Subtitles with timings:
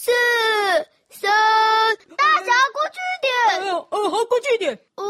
[0.00, 0.12] 四
[1.10, 1.28] 三，
[2.16, 3.74] 大侠过去一点。
[3.74, 4.78] 哦哦，好，过去一点。
[4.96, 5.02] 五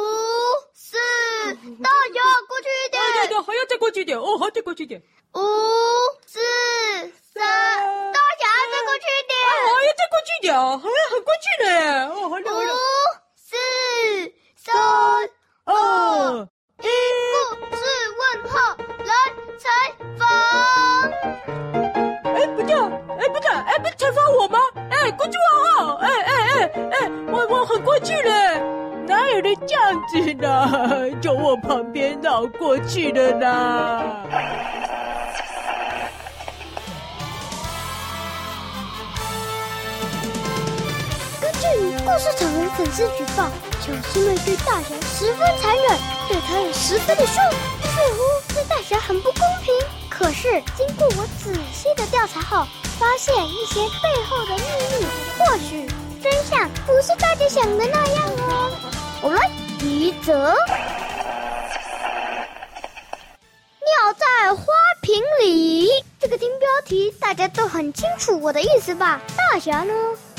[0.72, 0.96] 四，
[1.84, 3.02] 大侠过去一点。
[3.02, 4.18] 对对对，还要再过去一点。
[4.18, 5.02] 哦，好，再过去一点。
[5.34, 5.40] 五
[6.26, 6.40] 四
[7.34, 7.44] 三，
[8.14, 9.36] 大侠再过去一点。
[9.76, 12.08] 还要再过去一点啊，还要很过去呢。
[12.08, 12.50] 哦，好了。
[12.50, 12.72] 五四
[28.08, 28.58] 去了，
[29.06, 31.12] 哪有人这样子呢？
[31.20, 34.02] 从我旁边绕过去的呢？
[42.02, 43.46] 故事草人粉丝举报，
[43.78, 45.86] 小师妹对大侠十分残忍，
[46.28, 47.34] 对他也十分的凶，
[47.82, 49.74] 似乎对大侠很不公平。
[50.08, 52.66] 可是经过我仔细的调查后，
[52.98, 54.64] 发现一些背后的秘
[54.98, 55.06] 密，
[55.38, 55.86] 或许
[56.22, 58.72] 真相不是大家想的那样哦。
[59.22, 59.40] 我们
[59.80, 60.54] 一则，
[63.80, 64.64] 尿在花
[65.02, 65.88] 瓶里，
[66.18, 69.20] 这个听标题大家都很清楚我的意思吧？
[69.36, 69.92] 大侠呢？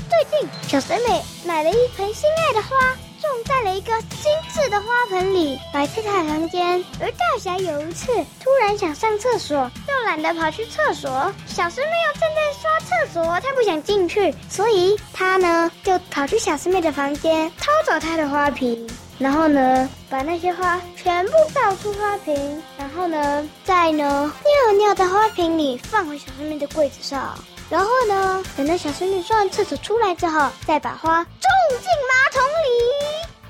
[0.10, 6.84] 最近，小水美买了一盆心爱的花，种在了一个精致的花盆里，摆在她的房间。
[7.00, 8.08] 而大侠有一次
[8.44, 11.10] 突然想上厕所，又懒得跑去厕所，
[11.46, 24.32] 小师妹又正在刷厕所，她不想进去，所以他呢就跑去小师妹的房间，偷走她的花瓶，然后呢把那些花全部倒出花瓶，然后呢再呢
[24.66, 27.38] 尿尿在花瓶里，放回小师妹的柜子上。
[27.70, 32.99] 然后呢，等到小师妹上完厕所出来之后，再把花种进马桶里。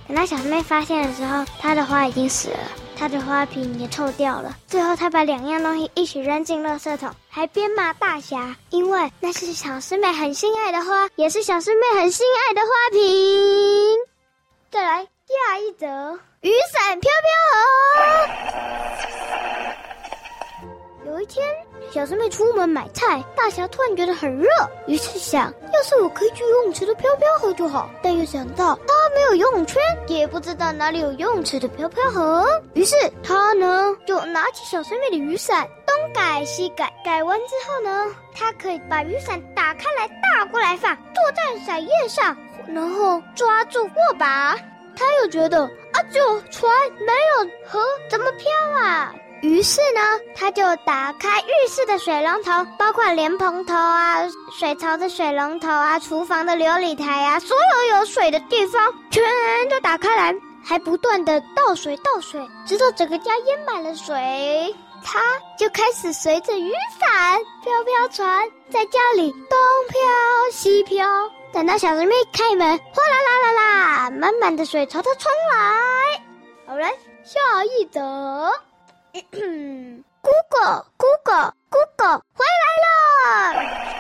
[0.09, 2.57] 等到小师妹发现的时候，她的花已经死了，
[2.97, 4.57] 她的花瓶也臭掉了。
[4.67, 12.99] 最后，她把两样东西一起扔进垃圾桶，还边骂大侠，因为那是小师妹很心爱的花，也是小师妹很心爱的花瓶。
[14.71, 17.30] 再来下一则，雨伞飘飘
[21.05, 21.11] 河。
[21.11, 21.45] 有一天。
[21.92, 24.48] 小师妹出门买菜，大侠突然觉得很热，
[24.86, 27.89] 于是想，要是我可以去游泳池的飘飘河就好。
[28.03, 42.36] 但又想到他没有游泳圈，也不知道哪里有游泳池的飘飘河，于是他呢就拿起小师妹的雨伞，东改西改，改完之后呢，他可以把雨伞打开来倒过来放，坐在伞叶上，
[42.67, 44.55] 然后抓住握把。
[44.95, 49.14] 他又觉得啊，就船没有河，怎么飘啊？
[49.42, 50.02] 于是呢，
[50.36, 54.17] 他就打开浴室的水龙头，包括莲蓬头啊、
[54.52, 59.23] 水槽的水龙头啊、厨房的琉璃台啊，所有有水的地方全
[59.70, 64.76] 都打开来，还不断的倒水倒水，直到整个家淹满了水。
[65.02, 65.22] 他
[65.58, 69.58] 就开始随着雨伞飘飘船，在家里东
[69.88, 69.99] 飘
[70.52, 71.08] 西飘。
[71.54, 76.22] 等到小师妹开门，哗啦啦啦啦，满满的水朝他冲来。
[76.67, 76.86] 好嘞，
[77.23, 78.52] 下一则。
[80.21, 83.98] Google，Google，Google，回来了。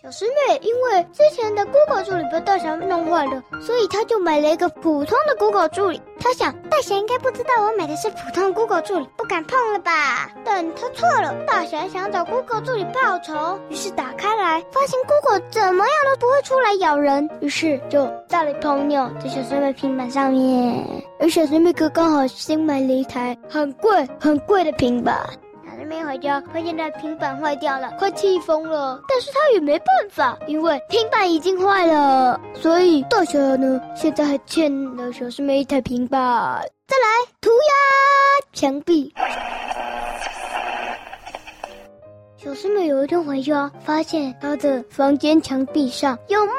[0.00, 6.00] 小师妹因为之前的 Google 助理被大侠弄坏了，所以她就买了一个普通的 Google 助理。
[6.20, 10.30] 她想大侠应该不知道我买的是普通 Google 助理，不敢碰了吧？
[10.44, 20.86] 但她错了，大侠想找 Google 助理报仇，于是打开来，发现 Google 怎么样都不会出来咬人，于是就倒了一泡尿在小师妹平板上面。
[21.18, 25.28] 而小师妹哥刚好新买了一台很贵很贵的平板。
[25.88, 29.00] 没回家，发现他平板坏掉了，快气疯了。
[29.08, 32.38] 但是他也没办法，因为平板已经坏了。
[32.54, 36.20] 所以大侠呢，现在还欠了小师妹一台平板。
[36.86, 39.12] 再来涂鸦墙壁。
[42.36, 46.56] 小师妹有一天回家，发现她的房间墙壁上有满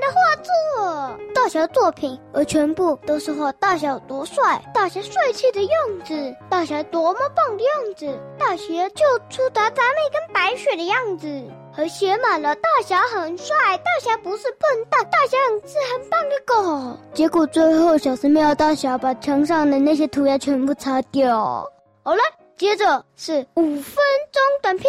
[0.00, 5.70] 的画作，大侠作品，而全部都是画大侠多帅，大侠帅气的样
[6.04, 11.26] 子，大侠多么棒的样子，大侠救出达达妹跟白雪的样子，
[11.72, 15.36] 还写满了大侠很帅，大侠不是笨蛋，大侠
[15.66, 16.98] 是很棒的狗。
[17.12, 21.68] 结果最后小师妹要大侠把墙上的那些涂鸦全部擦掉。
[22.02, 22.20] 好了。
[22.58, 24.88] 接着是五分钟短片，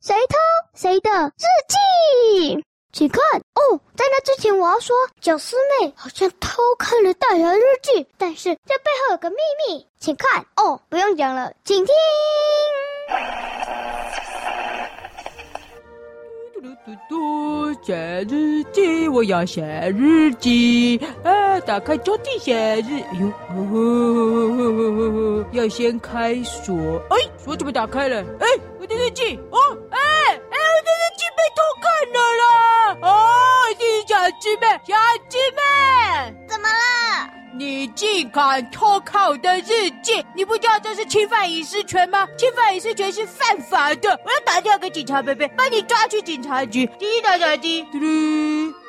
[0.00, 0.36] 谁偷
[0.74, 2.64] 谁的日记？
[2.92, 3.22] 请看
[3.54, 9.36] 哦，在那之前我要说，小师妹好像偷看了大侠日记，但是这背后有个秘
[9.68, 11.94] 密，请看哦，不用讲了，请听。
[16.52, 17.94] 嘟嘟嘟嘟，写
[18.28, 19.62] 日记，我要写
[19.96, 21.00] 日记。
[21.22, 23.32] 啊，打开抽屉写日，哎呦，
[25.52, 26.76] 要先开锁。
[27.10, 28.20] 哎，锁怎么打开了？
[28.40, 28.46] 哎，
[28.80, 29.58] 我的日记，哦，
[29.90, 29.98] 哎
[31.40, 32.44] 被偷看了啦！
[33.00, 33.16] 哦，
[34.06, 34.94] 小鸡妹，小
[35.28, 37.30] 鸡妹，怎么了？
[37.54, 40.24] 你竟敢偷看我的日记！
[40.34, 42.28] 你不知道这是侵犯隐私权吗？
[42.36, 44.10] 侵犯隐私权是犯法的！
[44.24, 46.86] 我要打电话给警察贝贝，把你抓去警察局！
[46.98, 48.79] 第一小鸡，嘟。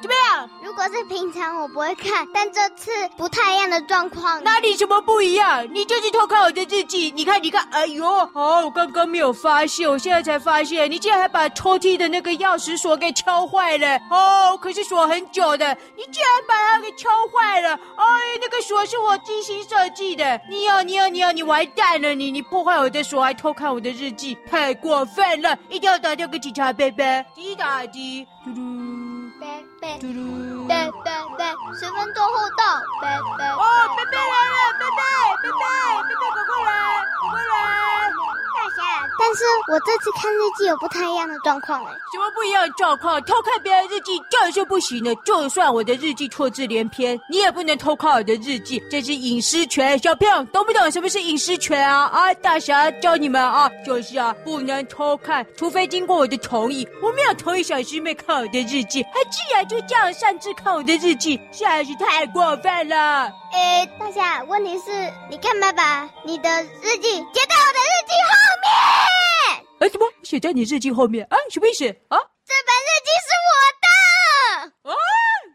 [0.00, 0.48] 怎么样？
[0.62, 4.42] 如果是平常我不会看，但这次不太一样的状况。
[4.44, 5.66] 哪里什么不一样？
[5.72, 7.12] 你就是偷看我的日记。
[7.14, 13.98] 你看，你看，哎呦，哦，我刚刚没有发现，我现在才发现，你竟然还把抽屉的那个钥匙锁给敲坏了。
[14.10, 17.74] 哦，可是锁很久的，你竟然把它给敲坏了。
[17.74, 18.04] 哎，
[18.40, 20.40] 那个锁是我精心设计的。
[20.48, 22.14] 你要，你要，你要，你完蛋了！
[22.14, 25.58] 你你破坏我的锁，还偷看我的日记，太过分了！
[25.68, 27.24] 一定要打电话给警察，贝贝。
[27.34, 29.17] 滴答滴，嘟嘟。
[29.40, 29.46] 贝
[29.80, 31.44] 贝，贝贝贝，
[31.78, 32.62] 十分钟后到，
[33.00, 33.06] 贝
[33.38, 33.44] 贝。
[33.44, 33.62] 哦，
[33.96, 35.00] 贝贝来了，贝贝，
[35.42, 35.62] 贝贝，
[36.02, 36.68] 贝贝，快过来，
[37.30, 37.97] 快过来。
[39.18, 43.20] 但是我这次看日记有不太一样的状况哎，什么不一样的状况？
[43.24, 49.98] 偷看别人日记就是不行的，就算我的日记错字连篇，你也不能偷看我的日记，这是隐私权。
[49.98, 52.04] 小朋友懂不懂什么是隐私权啊？
[52.06, 56.88] 啊，大侠教你们啊，就是啊，不能偷看，除非经过我的同意。
[57.02, 63.30] 我没有同意小师妹看我的日记，她竟然就这样擅自看我的日记，实在是太过分了。
[63.52, 64.90] 诶，大侠，问题是
[65.28, 68.32] 你干嘛把你的日记写在我的日记后
[68.62, 69.07] 面？
[69.80, 71.24] 哎，什么写在你日记后面？
[71.30, 72.18] 啊，什么意思啊？
[72.44, 73.86] 这本日记是我的。
[74.90, 74.92] 啊，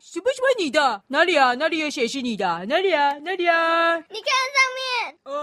[0.02, 1.04] 什么什么你的？
[1.08, 1.54] 哪里啊？
[1.56, 2.66] 哪里有写是你的？
[2.68, 3.14] 哪里啊？
[3.20, 3.98] 哪里啊？
[3.98, 5.18] 你看上面。
[5.26, 5.34] 呃、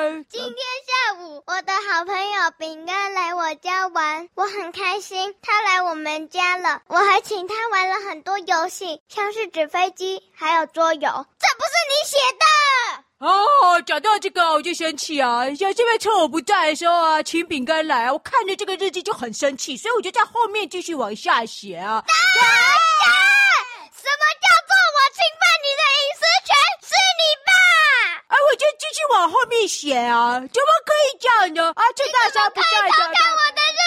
[0.00, 5.34] 啊，今天下午我的好朋友饼干来我家玩，我很开心。
[5.40, 11.00] 他来我们家了，我还请他玩了很多游戏，像是纸飞机，还有桌游。
[11.00, 13.04] 这不是你写的。
[13.20, 15.44] 哦，讲到这个我就生气啊！
[15.54, 22.02] 像这边趁我不在的时候啊，请饼干来啊，我看着这个日记就很生气，所以我就在后面继续往下写啊。
[22.08, 22.40] 大侠，
[23.92, 26.56] 什么叫做我侵犯你的隐私权？
[26.80, 27.52] 是你吧？
[28.28, 31.72] 哎，我就继续往后面写啊，怎么可以这样呢？
[31.76, 32.88] 啊，趁大侠不在的。
[32.88, 33.78] 偷看我的日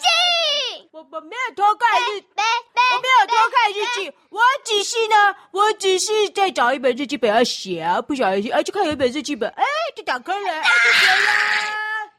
[0.00, 0.88] 记。
[0.92, 4.10] 我我没有偷看日，我没有偷看日记。
[4.38, 9.64] 我只是呢，我只是在找一本日记本要写啊，不小心啊，就看有一本日记本，哎，
[9.96, 11.26] 就打开了， 就写了。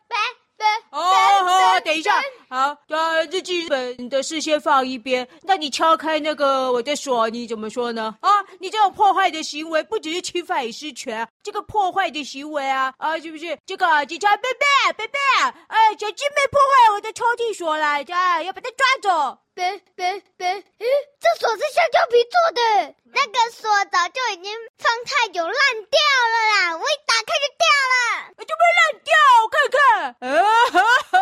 [0.10, 0.18] 拜
[0.58, 0.66] 拜。
[0.90, 2.12] 哦，好，等一下，
[2.50, 5.26] 好，把日记本的事先放一边。
[5.44, 8.14] 那你敲开那个我的锁，你怎么说呢？
[8.20, 8.29] 啊，
[8.60, 13.58] 你这种破坏的行为不只是侵犯隐私权，这个破坏的行为啊，啊，是不是？
[13.66, 15.20] 这个警察，贝贝，贝贝，
[15.68, 19.40] 哎，小鸡妹破坏我的抽屉锁了，哎，要把它抓走。
[19.54, 20.48] 别别别！
[20.56, 20.86] 嗯，
[21.20, 25.54] 这锁是橡胶皮做的，那个锁早就已经放太久烂
[25.92, 26.00] 掉
[26.32, 26.78] 了啦！
[26.78, 29.12] 我一打开就掉了，就被烂掉？
[29.44, 29.80] 我看看，
[30.22, 30.28] 啊
[30.72, 30.80] 哈
[31.12, 31.20] 哈！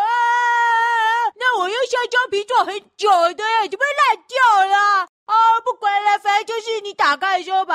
[1.36, 5.08] 那我用橡胶皮做很久的，怎么烂掉了？
[5.26, 5.36] 啊，
[5.66, 7.66] 不管了，反正就是你打开的时候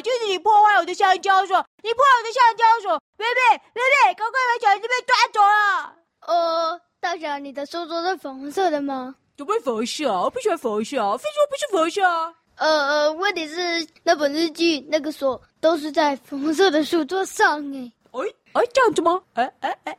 [0.00, 5.94] 就是你破坏我的橡胶锁，你破坏我的橡胶锁，贝贝贝贝，赶快把小鸡被抓走了！
[6.26, 9.14] 呃，大侠，你的书桌是粉红色的吗？
[9.36, 10.22] 怎么会粉红色啊？
[10.22, 11.16] 我不喜欢粉红色啊！
[11.16, 12.34] 非说不是粉红色啊！
[12.56, 17.92] 呃呃，问题是那本日记那个锁都是在粉红色的书桌上诶。
[18.10, 18.20] 哎
[18.54, 19.22] 哎，这样子吗？
[19.34, 19.98] 哎哎哎！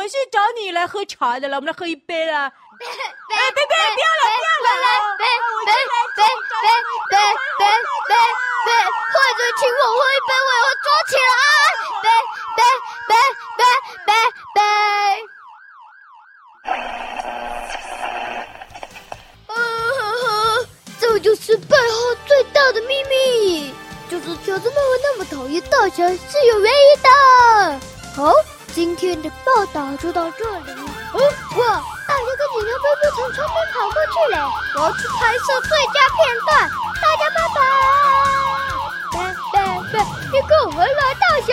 [0.00, 2.50] 我是找你来喝茶的了，我们来喝一杯 了。
[2.78, 2.96] 别别
[3.28, 4.24] 别别了，不要了，
[4.64, 4.88] 来来
[5.20, 5.28] 来
[5.68, 6.24] 来来来来
[8.08, 8.16] 来
[8.64, 11.30] 来，坏人请我喝一杯，我要抓起来。
[12.00, 12.08] 别
[12.56, 12.58] 别
[13.08, 13.12] 别
[13.58, 13.62] 别
[14.06, 14.10] 别
[14.54, 14.58] 别。
[19.48, 19.52] 啊
[20.24, 20.24] 哈，
[20.98, 23.74] 这就是背后最大的秘密，
[24.10, 27.10] 就是小猪妹妹那么讨厌大强是有原因的。
[28.16, 28.32] 好。
[28.72, 30.70] 今天的报道就到这里。
[31.12, 31.20] 哦，
[31.58, 31.82] 哇！
[32.06, 34.34] 大家跟警察贝贝从窗边跑过去嘞，
[34.76, 36.50] 我要去拍摄最佳片段。
[37.00, 37.58] 大家拜拜！
[39.12, 39.16] 拜
[39.52, 39.56] 拜
[39.92, 39.94] 拜！
[40.32, 41.50] 你跟我回来，大侠！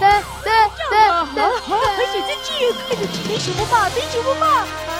[0.00, 0.02] 拜
[0.44, 0.46] 拜
[0.90, 0.94] 拜！
[1.08, 4.46] 好好，而且这记忆看着比什么嘛，比什么嘛！
[4.88, 4.90] 啊！